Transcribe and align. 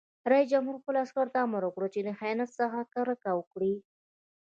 رئیس 0.31 0.47
جمهور 0.53 0.75
خپلو 0.81 0.97
عسکرو 1.05 1.33
ته 1.33 1.39
امر 1.45 1.61
وکړ؛ 1.65 1.83
له 2.07 2.13
خیانت 2.19 2.49
څخه 2.59 2.79
کرکه 2.93 3.31
وکړئ! 3.35 3.73